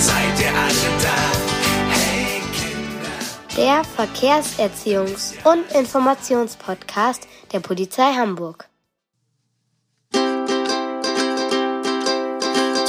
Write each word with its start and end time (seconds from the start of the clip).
Seid 0.00 0.40
ihr 0.40 0.52
alle 0.64 0.90
da? 1.02 1.18
Hey 1.90 2.40
Kinder. 2.56 3.16
Der 3.56 3.82
Verkehrserziehungs- 3.96 5.34
und 5.44 5.64
Informationspodcast 5.72 7.26
der 7.52 7.60
Polizei 7.60 8.12
Hamburg. 8.14 8.68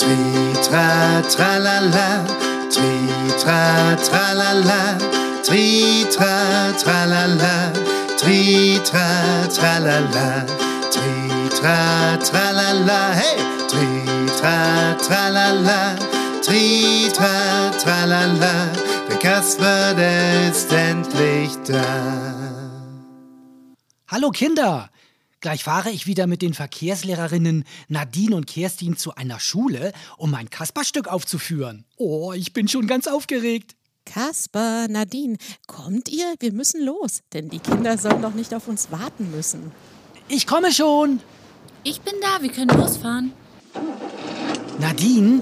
Tri-tra, 0.03 1.21
tralala, 1.33 2.25
tri-tra, 2.69 3.95
tralala, 3.95 4.97
tri-tra, 5.43 6.73
tralala, 6.77 7.71
tri-tra, 8.17 9.07
tralala, 9.47 10.45
tri-tra, 10.91 12.17
tralala, 12.17 13.01
hey! 13.13 13.37
Tri-tra, 13.69 14.02
tralala, 14.43 15.95
tri-tra, 16.41 17.71
tralala, 17.79 18.71
der 19.07 19.17
Kasper, 19.19 19.93
der 19.93 20.49
ist 20.49 20.71
endlich 20.71 21.51
da. 21.65 22.71
Hallo 24.07 24.31
Kinder! 24.31 24.89
Gleich 25.39 25.63
fahre 25.63 25.91
ich 25.91 26.07
wieder 26.07 26.25
mit 26.25 26.41
den 26.41 26.53
Verkehrslehrerinnen 26.53 27.65
Nadine 27.89 28.35
und 28.35 28.47
Kerstin 28.47 28.95
zu 28.95 29.15
einer 29.15 29.39
Schule, 29.39 29.91
um 30.17 30.31
mein 30.31 30.49
Kasperstück 30.49 31.07
aufzuführen. 31.07 31.85
Oh, 31.97 32.31
ich 32.33 32.53
bin 32.53 32.67
schon 32.69 32.87
ganz 32.87 33.07
aufgeregt. 33.07 33.75
Kasper, 34.05 34.87
Nadine, 34.89 35.37
kommt 35.67 36.09
ihr? 36.09 36.35
Wir 36.39 36.53
müssen 36.53 36.85
los, 36.85 37.21
denn 37.33 37.49
die 37.49 37.59
Kinder 37.59 37.97
sollen 37.97 38.21
doch 38.21 38.33
nicht 38.33 38.53
auf 38.53 38.67
uns 38.67 38.91
warten 38.91 39.31
müssen. 39.31 39.71
Ich 40.29 40.47
komme 40.47 40.71
schon. 40.71 41.19
Ich 41.83 42.01
bin 42.01 42.15
da, 42.21 42.41
wir 42.41 42.51
können 42.51 42.77
losfahren. 42.77 43.33
Nadine, 44.83 45.41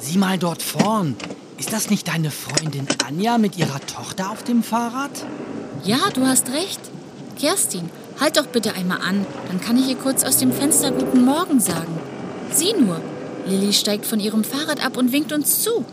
sieh 0.00 0.18
mal 0.18 0.38
dort 0.38 0.60
vorn. 0.60 1.14
Ist 1.56 1.72
das 1.72 1.88
nicht 1.88 2.08
deine 2.08 2.32
Freundin 2.32 2.88
Anja 3.06 3.38
mit 3.38 3.56
ihrer 3.56 3.78
Tochter 3.86 4.30
auf 4.30 4.42
dem 4.42 4.64
Fahrrad? 4.64 5.24
Ja, 5.84 5.98
du 6.12 6.26
hast 6.26 6.48
recht. 6.48 6.80
Kerstin, 7.38 7.88
halt 8.20 8.36
doch 8.38 8.48
bitte 8.48 8.74
einmal 8.74 9.00
an, 9.00 9.24
dann 9.46 9.60
kann 9.60 9.78
ich 9.78 9.88
ihr 9.88 9.94
kurz 9.94 10.24
aus 10.24 10.38
dem 10.38 10.52
Fenster 10.52 10.90
Guten 10.90 11.24
Morgen 11.24 11.60
sagen. 11.60 11.96
Sieh 12.50 12.72
nur, 12.72 13.00
Lilly 13.46 13.72
steigt 13.72 14.04
von 14.04 14.18
ihrem 14.18 14.42
Fahrrad 14.42 14.84
ab 14.84 14.96
und 14.96 15.12
winkt 15.12 15.32
uns 15.32 15.62
zu. 15.62 15.84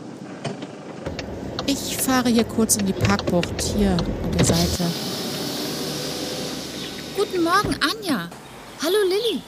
Ich 1.66 1.96
fahre 1.96 2.28
hier 2.28 2.42
kurz 2.42 2.74
in 2.74 2.86
die 2.86 2.92
Parkbucht, 2.92 3.62
hier 3.76 3.92
an 3.92 4.32
der 4.36 4.44
Seite. 4.44 4.84
Guten 7.16 7.44
Morgen, 7.44 7.76
Anja. 7.88 8.28
Hallo, 8.82 8.98
Lilly. 9.08 9.42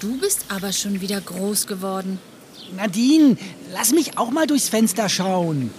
Du 0.00 0.16
bist 0.18 0.46
aber 0.48 0.72
schon 0.72 1.02
wieder 1.02 1.20
groß 1.20 1.66
geworden. 1.66 2.18
Nadine, 2.76 3.36
lass 3.72 3.92
mich 3.92 4.18
auch 4.18 4.30
mal 4.30 4.46
durchs 4.46 4.68
Fenster 4.68 5.08
schauen. 5.08 5.70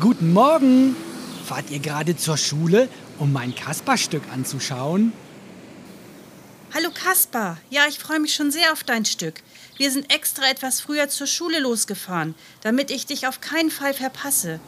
Guten 0.00 0.32
Morgen. 0.32 0.96
Fahrt 1.44 1.70
ihr 1.70 1.78
gerade 1.78 2.16
zur 2.16 2.36
Schule, 2.36 2.88
um 3.18 3.32
mein 3.32 3.54
Kasperstück 3.54 4.22
anzuschauen? 4.32 5.12
Hallo 6.74 6.88
Kaspar. 6.92 7.58
Ja, 7.70 7.82
ich 7.88 7.98
freue 7.98 8.18
mich 8.18 8.34
schon 8.34 8.50
sehr 8.50 8.72
auf 8.72 8.82
dein 8.82 9.04
Stück. 9.04 9.34
Wir 9.76 9.90
sind 9.90 10.12
extra 10.12 10.50
etwas 10.50 10.80
früher 10.80 11.08
zur 11.08 11.26
Schule 11.26 11.60
losgefahren, 11.60 12.34
damit 12.62 12.90
ich 12.90 13.06
dich 13.06 13.26
auf 13.28 13.40
keinen 13.40 13.70
Fall 13.70 13.94
verpasse. 13.94 14.58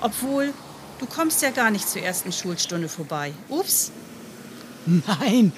Obwohl, 0.00 0.52
du 1.00 1.06
kommst 1.06 1.42
ja 1.42 1.50
gar 1.50 1.70
nicht 1.70 1.88
zur 1.88 2.02
ersten 2.02 2.32
Schulstunde 2.32 2.88
vorbei. 2.88 3.32
Ups. 3.48 3.90
Nein, 4.86 5.52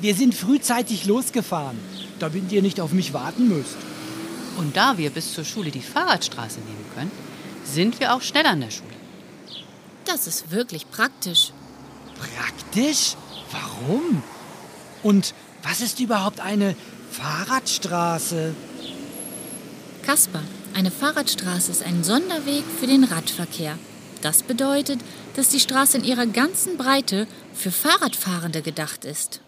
wir 0.00 0.14
sind 0.14 0.34
frühzeitig 0.34 1.06
losgefahren, 1.06 1.78
damit 2.18 2.52
ihr 2.52 2.62
nicht 2.62 2.80
auf 2.80 2.92
mich 2.92 3.12
warten 3.12 3.48
müsst. 3.48 3.76
Und 4.58 4.76
da 4.76 4.98
wir 4.98 5.10
bis 5.10 5.34
zur 5.34 5.44
Schule 5.44 5.70
die 5.70 5.80
Fahrradstraße 5.80 6.58
nehmen 6.58 6.84
können, 6.92 7.12
sind 7.64 8.00
wir 8.00 8.12
auch 8.12 8.22
schnell 8.22 8.44
an 8.44 8.60
der 8.60 8.72
Schule. 8.72 8.90
Das 10.04 10.26
ist 10.26 10.50
wirklich 10.50 10.90
praktisch. 10.90 11.52
Praktisch? 12.18 13.14
Warum? 13.52 14.20
Und 15.04 15.32
was 15.62 15.80
ist 15.80 16.00
überhaupt 16.00 16.40
eine 16.40 16.74
Fahrradstraße? 17.12 18.52
Kasper, 20.02 20.42
eine 20.74 20.90
Fahrradstraße 20.90 21.70
ist 21.70 21.84
ein 21.84 22.02
Sonderweg 22.02 22.64
für 22.80 22.88
den 22.88 23.04
Radverkehr. 23.04 23.78
Das 24.22 24.42
bedeutet, 24.42 24.98
dass 25.36 25.50
die 25.50 25.60
Straße 25.60 25.98
in 25.98 26.04
ihrer 26.04 26.26
ganzen 26.26 26.76
Breite 26.76 27.28
für 27.54 27.70
Fahrradfahrende 27.70 28.62
gedacht 28.62 29.04
ist. 29.04 29.40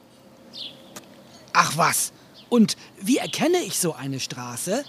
Ach 1.53 1.77
was. 1.77 2.12
Und 2.48 2.77
wie 3.00 3.16
erkenne 3.16 3.59
ich 3.59 3.81
so 3.81 3.92
eine 3.94 4.21
Straße? 4.21 4.84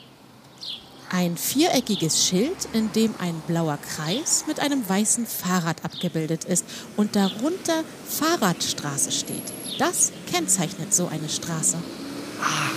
Ein 1.14 1.36
viereckiges 1.36 2.26
Schild, 2.26 2.70
in 2.72 2.90
dem 2.94 3.14
ein 3.20 3.36
blauer 3.46 3.78
Kreis 3.78 4.46
mit 4.48 4.62
einem 4.62 4.88
weißen 4.88 5.26
Fahrrad 5.26 5.84
abgebildet 5.84 6.46
ist 6.46 6.64
und 6.96 7.18
darunter 7.18 7.84
Fahrradstraße 8.08 9.12
steht. 9.12 9.44
Das 9.78 10.14
kennzeichnet 10.32 10.94
so 10.94 11.08
eine 11.08 11.28
Straße. 11.28 11.78
Ach, 12.42 12.72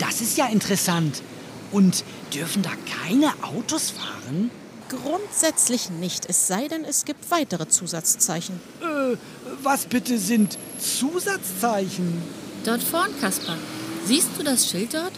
das 0.00 0.20
ist 0.20 0.36
ja 0.36 0.46
interessant. 0.46 1.22
Und 1.70 2.02
dürfen 2.34 2.62
da 2.62 2.70
keine 3.04 3.32
Autos 3.44 3.90
fahren? 3.90 4.50
Grundsätzlich 4.88 5.90
nicht, 5.90 6.28
es 6.28 6.48
sei 6.48 6.66
denn, 6.66 6.84
es 6.84 7.04
gibt 7.04 7.30
weitere 7.30 7.68
Zusatzzeichen. 7.68 8.58
Äh, 8.80 9.16
was 9.62 9.86
bitte 9.86 10.18
sind 10.18 10.58
Zusatzzeichen? 10.80 12.20
Dort 12.64 12.82
vorn, 12.82 13.10
Kasper. 13.20 13.56
Siehst 14.06 14.30
du 14.36 14.42
das 14.42 14.68
Schild 14.68 14.94
dort? 14.94 15.12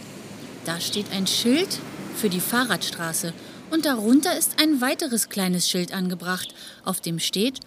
Da 0.66 0.78
steht 0.80 1.10
ein 1.12 1.26
Schild 1.26 1.80
für 2.22 2.30
die 2.30 2.38
Fahrradstraße 2.38 3.32
und 3.72 3.84
darunter 3.84 4.38
ist 4.38 4.62
ein 4.62 4.80
weiteres 4.80 5.28
kleines 5.28 5.68
Schild 5.68 5.92
angebracht, 5.92 6.54
auf 6.84 7.00
dem 7.00 7.18
steht 7.18 7.58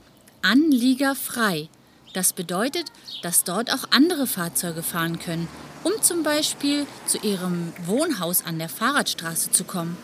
Anlieger 0.41 1.13
frei. 1.13 1.67
Das 2.13 2.31
bedeutet, 2.31 2.85
dass 3.21 3.43
dort 3.43 3.69
auch 3.69 3.91
andere 3.91 4.27
Fahrzeuge 4.27 4.81
fahren 4.81 5.19
können, 5.19 5.49
um 5.83 5.91
zum 6.01 6.23
Beispiel 6.23 6.87
zu 7.05 7.17
ihrem 7.17 7.73
Wohnhaus 7.85 8.45
an 8.45 8.57
der 8.57 8.69
Fahrradstraße 8.69 9.51
zu 9.51 9.65
kommen. 9.65 9.97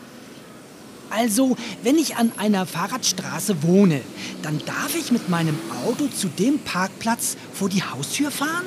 Also, 1.08 1.56
wenn 1.82 1.96
ich 1.96 2.16
an 2.16 2.30
einer 2.36 2.66
Fahrradstraße 2.66 3.62
wohne, 3.62 4.02
dann 4.42 4.60
darf 4.66 4.94
ich 4.94 5.12
mit 5.12 5.30
meinem 5.30 5.58
Auto 5.86 6.08
zu 6.08 6.28
dem 6.28 6.58
Parkplatz 6.58 7.38
vor 7.54 7.70
die 7.70 7.82
Haustür 7.82 8.30
fahren? 8.30 8.66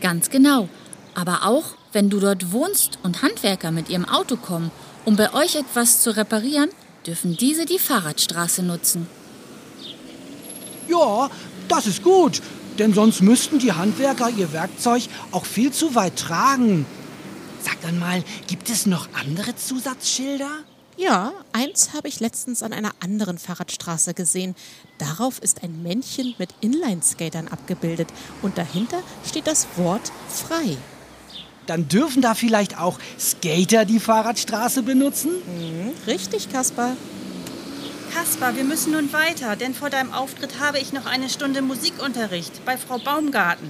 Ganz 0.00 0.30
genau. 0.30 0.70
Aber 1.14 1.44
auch, 1.44 1.74
wenn 1.92 2.10
du 2.10 2.20
dort 2.20 2.52
wohnst 2.52 2.98
und 3.02 3.22
Handwerker 3.22 3.70
mit 3.70 3.88
ihrem 3.88 4.04
Auto 4.04 4.36
kommen, 4.36 4.70
um 5.04 5.16
bei 5.16 5.32
euch 5.32 5.56
etwas 5.56 6.02
zu 6.02 6.16
reparieren, 6.16 6.70
dürfen 7.06 7.36
diese 7.36 7.64
die 7.64 7.78
Fahrradstraße 7.78 8.62
nutzen. 8.62 9.06
Ja, 10.88 11.30
das 11.68 11.86
ist 11.86 12.02
gut, 12.02 12.42
denn 12.78 12.94
sonst 12.94 13.20
müssten 13.22 13.58
die 13.58 13.72
Handwerker 13.72 14.30
ihr 14.30 14.52
Werkzeug 14.52 15.04
auch 15.32 15.44
viel 15.44 15.72
zu 15.72 15.94
weit 15.94 16.16
tragen. 16.16 16.86
Sag 17.62 17.80
dann 17.82 17.98
mal, 17.98 18.22
gibt 18.46 18.70
es 18.70 18.86
noch 18.86 19.08
andere 19.14 19.56
Zusatzschilder? 19.56 20.50
Ja, 20.96 21.32
eins 21.52 21.92
habe 21.92 22.08
ich 22.08 22.18
letztens 22.18 22.62
an 22.62 22.72
einer 22.72 22.90
anderen 23.00 23.38
Fahrradstraße 23.38 24.14
gesehen. 24.14 24.56
Darauf 24.98 25.38
ist 25.38 25.62
ein 25.62 25.82
Männchen 25.82 26.34
mit 26.38 26.50
Inlineskatern 26.60 27.46
abgebildet 27.48 28.08
und 28.42 28.58
dahinter 28.58 29.02
steht 29.24 29.46
das 29.46 29.68
Wort 29.76 30.10
frei. 30.28 30.76
Dann 31.68 31.86
dürfen 31.86 32.22
da 32.22 32.34
vielleicht 32.34 32.80
auch 32.80 32.98
Skater 33.20 33.84
die 33.84 34.00
Fahrradstraße 34.00 34.82
benutzen? 34.82 35.32
Mhm, 35.32 35.92
richtig, 36.06 36.50
Kaspar. 36.50 36.96
Kaspar, 38.14 38.56
wir 38.56 38.64
müssen 38.64 38.92
nun 38.92 39.12
weiter, 39.12 39.54
denn 39.54 39.74
vor 39.74 39.90
deinem 39.90 40.14
Auftritt 40.14 40.60
habe 40.60 40.78
ich 40.78 40.94
noch 40.94 41.04
eine 41.04 41.28
Stunde 41.28 41.60
Musikunterricht 41.60 42.64
bei 42.64 42.78
Frau 42.78 42.98
Baumgarten. 42.98 43.68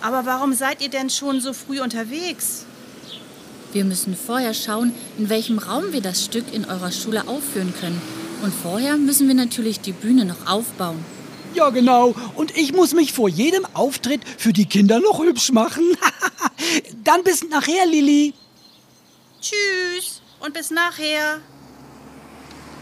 Aber 0.00 0.24
warum 0.24 0.54
seid 0.54 0.80
ihr 0.80 0.88
denn 0.88 1.10
schon 1.10 1.42
so 1.42 1.52
früh 1.52 1.82
unterwegs? 1.82 2.64
Wir 3.74 3.84
müssen 3.84 4.16
vorher 4.16 4.54
schauen, 4.54 4.94
in 5.18 5.28
welchem 5.28 5.58
Raum 5.58 5.92
wir 5.92 6.00
das 6.00 6.24
Stück 6.24 6.54
in 6.54 6.64
eurer 6.64 6.90
Schule 6.90 7.28
aufführen 7.28 7.74
können. 7.78 8.00
Und 8.42 8.54
vorher 8.54 8.96
müssen 8.96 9.28
wir 9.28 9.34
natürlich 9.34 9.80
die 9.80 9.92
Bühne 9.92 10.24
noch 10.24 10.46
aufbauen. 10.46 11.04
Ja, 11.54 11.70
genau. 11.70 12.14
Und 12.34 12.56
ich 12.56 12.72
muss 12.72 12.94
mich 12.94 13.12
vor 13.12 13.28
jedem 13.28 13.66
Auftritt 13.74 14.22
für 14.36 14.52
die 14.52 14.66
Kinder 14.66 15.00
noch 15.00 15.20
hübsch 15.20 15.52
machen. 15.52 15.84
Dann 17.04 17.22
bis 17.24 17.48
nachher, 17.48 17.86
Lilly. 17.86 18.34
Tschüss 19.40 20.20
und 20.40 20.54
bis 20.54 20.70
nachher. 20.70 21.40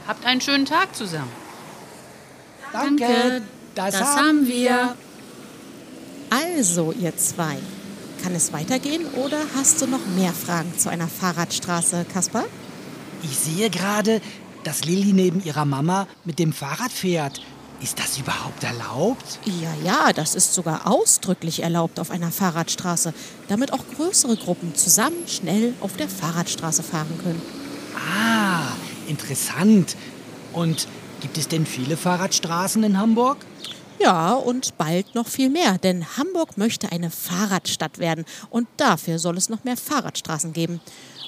Habt 0.06 0.24
einen 0.24 0.40
schönen 0.40 0.66
Tag 0.66 0.94
zusammen. 0.94 1.30
Danke, 2.72 3.42
Das, 3.74 3.92
das 3.94 4.02
haben 4.02 4.16
haben 4.16 4.48
wir. 4.48 4.96
Also, 6.30 6.92
ihr 6.92 7.16
zwei. 7.16 7.56
Kann 8.22 8.34
es 8.34 8.52
weitergehen 8.52 9.06
oder 9.14 9.38
hast 9.54 9.80
du 9.82 9.86
noch 9.86 10.04
mehr 10.16 10.32
Fragen 10.32 10.76
zu 10.78 10.88
einer 10.88 11.08
Fahrradstraße, 11.08 12.06
Kaspar? 12.12 12.44
Ich 13.22 13.38
sehe 13.38 13.70
gerade, 13.70 14.20
dass 14.64 14.84
Lilly 14.84 15.12
neben 15.12 15.44
ihrer 15.44 15.64
Mama 15.64 16.08
mit 16.24 16.38
dem 16.38 16.52
Fahrrad 16.52 16.90
fährt. 16.90 17.40
Ist 17.82 17.98
das 17.98 18.18
überhaupt 18.18 18.64
erlaubt? 18.64 19.38
Ja, 19.44 19.74
ja, 19.84 20.12
das 20.12 20.34
ist 20.34 20.54
sogar 20.54 20.86
ausdrücklich 20.86 21.62
erlaubt 21.62 22.00
auf 22.00 22.10
einer 22.10 22.30
Fahrradstraße, 22.30 23.12
damit 23.48 23.72
auch 23.72 23.84
größere 23.96 24.36
Gruppen 24.36 24.74
zusammen 24.74 25.28
schnell 25.28 25.74
auf 25.80 25.96
der 25.96 26.08
Fahrradstraße 26.08 26.82
fahren 26.82 27.20
können. 27.22 27.42
Ah, 27.94 28.72
interessant. 29.08 29.94
Und 30.54 30.88
gibt 31.20 31.36
es 31.36 31.48
denn 31.48 31.66
viele 31.66 31.98
Fahrradstraßen 31.98 32.82
in 32.82 32.98
Hamburg? 32.98 33.38
Ja, 33.98 34.34
und 34.34 34.76
bald 34.78 35.14
noch 35.14 35.26
viel 35.26 35.48
mehr, 35.50 35.78
denn 35.78 36.04
Hamburg 36.16 36.58
möchte 36.58 36.92
eine 36.92 37.10
Fahrradstadt 37.10 37.98
werden 37.98 38.24
und 38.50 38.68
dafür 38.76 39.18
soll 39.18 39.36
es 39.36 39.48
noch 39.48 39.64
mehr 39.64 39.76
Fahrradstraßen 39.76 40.52
geben. 40.52 40.80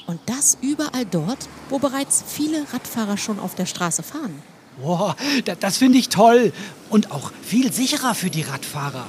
Und 0.06 0.20
das 0.26 0.56
überall 0.62 1.04
dort, 1.04 1.48
wo 1.68 1.78
bereits 1.78 2.24
viele 2.26 2.64
Radfahrer 2.72 3.16
schon 3.16 3.38
auf 3.38 3.54
der 3.54 3.66
Straße 3.66 4.02
fahren. 4.02 4.42
Boah, 4.80 5.16
da, 5.44 5.54
das 5.54 5.78
finde 5.78 5.98
ich 5.98 6.08
toll. 6.08 6.52
Und 6.90 7.10
auch 7.10 7.32
viel 7.42 7.72
sicherer 7.72 8.14
für 8.14 8.30
die 8.30 8.42
Radfahrer. 8.42 9.06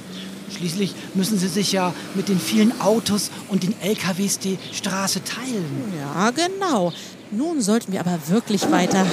Schließlich 0.56 0.94
müssen 1.14 1.38
sie 1.38 1.48
sich 1.48 1.72
ja 1.72 1.94
mit 2.14 2.28
den 2.28 2.40
vielen 2.40 2.78
Autos 2.80 3.30
und 3.48 3.62
den 3.62 3.74
LKWs 3.80 4.38
die 4.38 4.58
Straße 4.72 5.22
teilen. 5.24 5.92
Ja, 5.98 6.30
genau. 6.30 6.92
Nun 7.30 7.60
sollten 7.60 7.92
wir 7.92 8.00
aber 8.00 8.18
wirklich 8.28 8.70
weiter. 8.70 9.06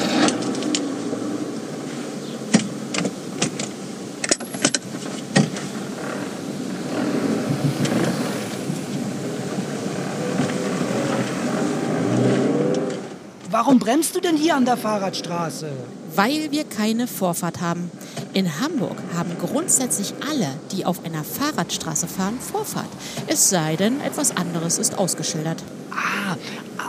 Warum 13.50 13.80
bremst 13.80 14.16
du 14.16 14.20
denn 14.20 14.36
hier 14.36 14.56
an 14.56 14.66
der 14.66 14.78
Fahrradstraße? 14.78 15.72
Weil 16.18 16.50
wir 16.50 16.64
keine 16.64 17.06
Vorfahrt 17.06 17.62
haben. 17.62 17.92
In 18.34 18.60
Hamburg 18.60 18.98
haben 19.16 19.38
grundsätzlich 19.40 20.16
alle, 20.28 20.50
die 20.72 20.84
auf 20.84 21.06
einer 21.06 21.24
Fahrradstraße 21.24 22.08
fahren, 22.08 22.40
Vorfahrt. 22.40 22.90
Es 23.28 23.52
sei 23.52 23.76
denn, 23.76 24.02
etwas 24.02 24.36
anderes 24.36 24.80
ist 24.80 24.98
ausgeschildert. 24.98 25.62
Ah, 25.92 26.36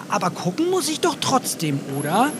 aber 0.08 0.30
gucken 0.30 0.70
muss 0.70 0.88
ich 0.88 1.00
doch 1.00 1.16
trotzdem, 1.20 1.78
oder? 1.98 2.32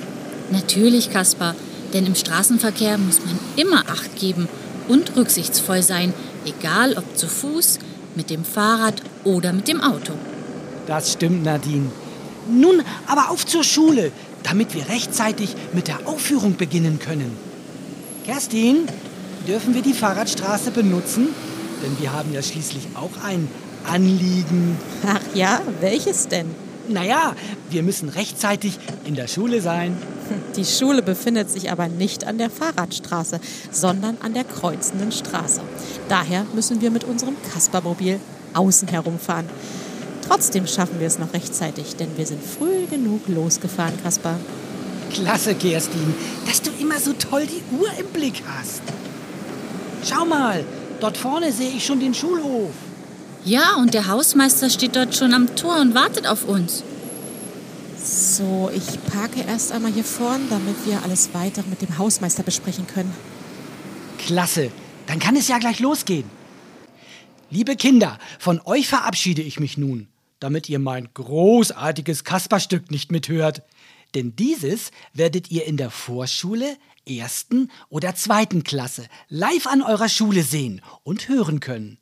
Natürlich, 0.51 1.11
Kaspar, 1.11 1.55
denn 1.93 2.07
im 2.07 2.15
Straßenverkehr 2.15 2.97
muss 2.97 3.21
man 3.23 3.39
immer 3.57 3.91
Acht 3.91 4.17
geben 4.17 4.49
und 4.89 5.15
rücksichtsvoll 5.15 5.83
sein, 5.83 6.15
egal 6.47 6.97
ob 6.97 7.19
zu 7.19 7.29
Fuß, 7.29 7.81
mit 8.15 8.31
dem 8.31 8.47
Fahrrad 8.47 9.03
oder 9.25 9.53
mit 9.53 9.69
dem 9.69 9.83
Auto. 9.83 10.15
Das 10.87 11.13
stimmt, 11.13 11.45
Nadine. 11.45 11.91
Nun 12.51 12.83
aber 13.07 13.31
auf 13.31 13.45
zur 13.45 13.63
Schule, 13.63 14.11
damit 14.49 14.75
wir 14.75 14.89
rechtzeitig 14.89 15.55
mit 15.75 15.89
der 15.89 16.07
Aufführung 16.07 16.57
beginnen 16.57 16.99
können. 16.99 17.37
Kerstin, 18.25 18.89
dürfen 19.47 19.75
wir 19.75 19.83
die 19.83 19.93
Fahrradstraße 19.93 20.71
benutzen? 20.71 21.29
Denn 21.83 22.01
wir 22.01 22.13
haben 22.13 22.33
ja 22.33 22.43
schließlich 22.43 22.89
auch 22.95 23.25
ein 23.25 23.49
Anliegen. 23.87 24.77
Ach 25.07 25.21
ja, 25.35 25.61
welches 25.81 26.29
denn? 26.29 26.47
Naja, 26.89 27.35
wir 27.69 27.83
müssen 27.83 28.09
rechtzeitig 28.09 28.79
in 29.05 29.15
der 29.15 29.29
Schule 29.29 29.61
sein. 29.61 29.97
Die 30.57 30.65
Schule 30.65 31.03
befindet 31.03 31.51
sich 31.51 31.71
aber 31.71 31.89
nicht 31.89 32.25
an 32.25 32.39
der 32.39 32.49
Fahrradstraße, 32.49 33.41
sondern 33.71 34.17
an 34.23 34.33
der 34.33 34.45
kreuzenden 34.45 35.13
Straße. 35.13 35.61
Daher 36.09 36.47
müssen 36.55 36.81
wir 36.81 36.91
mit 36.91 37.05
unserem 37.05 37.37
Kaspermobil 37.53 38.19
außen 38.55 38.89
herumfahren. 38.89 39.47
Trotzdem 40.29 40.67
schaffen 40.67 41.01
wir 41.01 41.07
es 41.07 41.19
noch 41.19 41.33
rechtzeitig, 41.33 41.97
denn 41.97 42.17
wir 42.19 42.27
sind 42.27 42.43
früh 42.45 42.85
genug 42.87 43.27
losgefahren, 43.29 44.01
Kaspar. 44.03 44.39
Klasse, 45.11 45.55
Kerstin, 45.55 46.15
dass 46.47 46.61
du 46.61 46.71
immer 46.79 47.01
so 47.01 47.15
toll 47.15 47.47
die 47.47 47.63
Uhr 47.75 47.89
im 47.99 48.07
Blick 48.09 48.43
hast. 48.47 48.83
Schau 50.05 50.27
mal, 50.27 50.65
dort 51.01 51.17
vorne 51.17 51.51
sehe 51.51 51.71
ich 51.71 51.87
schon 51.87 51.99
den 51.99 52.13
Schulhof. 52.13 52.71
Ja, 53.45 53.77
und 53.77 53.95
der 53.95 54.09
Hausmeister 54.09 54.69
steht 54.69 54.97
dort 54.97 55.17
schon 55.17 55.33
am 55.33 55.57
Tor 55.57 55.81
und 55.81 55.95
wartet 55.95 56.27
auf 56.27 56.47
uns. 56.47 56.83
So, 57.97 58.71
ich 58.75 59.03
parke 59.11 59.41
erst 59.49 59.73
einmal 59.73 59.93
hier 59.93 60.05
vorn, 60.05 60.43
damit 60.51 60.77
wir 60.87 61.03
alles 61.03 61.31
weitere 61.33 61.69
mit 61.69 61.81
dem 61.81 61.97
Hausmeister 61.97 62.43
besprechen 62.43 62.87
können. 62.87 63.15
Klasse, 64.19 64.71
dann 65.07 65.19
kann 65.19 65.37
es 65.37 65.49
ja 65.49 65.59
gleich 65.59 65.81
losgehen. 65.81 66.25
Liebe 67.51 67.77
Kinder, 67.77 68.19
von 68.39 68.61
euch 68.67 68.89
verabschiede 68.89 69.41
ich 69.41 69.59
mich 69.59 69.79
nun, 69.79 70.07
damit 70.41 70.69
ihr 70.69 70.79
mein 70.79 71.09
großartiges 71.15 72.25
Kasperstück 72.25 72.91
nicht 72.91 73.13
mithört. 73.13 73.63
Denn 74.15 74.37
dieses 74.37 74.91
werdet 75.13 75.51
ihr 75.51 75.67
in 75.67 75.77
der 75.77 75.91
Vorschule, 75.91 76.77
ersten 77.07 77.71
oder 77.89 78.15
zweiten 78.15 78.65
Klasse 78.65 79.07
live 79.29 79.67
an 79.67 79.83
eurer 79.83 80.09
Schule 80.09 80.43
sehen 80.43 80.83
und 81.03 81.29
hören 81.29 81.61
können. 81.61 81.99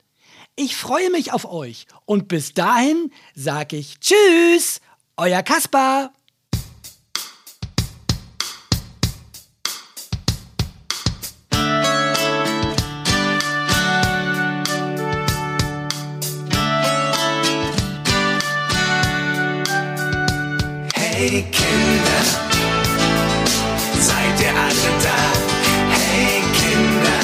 Ich 0.56 0.76
freue 0.76 1.10
mich 1.10 1.32
auf 1.32 1.44
euch 1.44 1.86
und 2.06 2.28
bis 2.28 2.54
dahin 2.54 3.12
sag 3.34 3.72
ich 3.72 4.00
Tschüss, 4.00 4.80
euer 5.16 5.42
Kaspar. 5.42 6.12
Hey 21.18 21.42
Kinder, 21.50 22.24
seid 23.98 24.38
ihr 24.38 24.54
alle 24.54 24.90
da? 25.02 25.16
Hey 25.96 26.42
Kinder, 26.58 27.20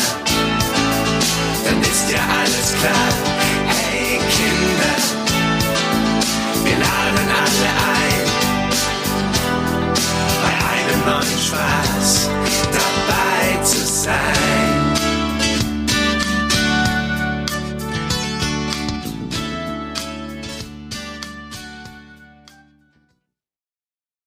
dann 1.66 1.82
ist 1.82 2.10
ja 2.10 2.20
alles 2.40 2.72
klar. 2.80 3.31